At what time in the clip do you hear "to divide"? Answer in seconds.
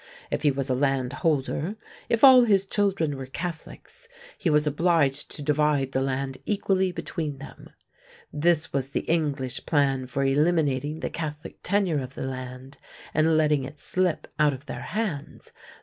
5.35-5.91